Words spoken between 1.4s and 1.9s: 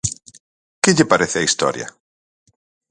historia?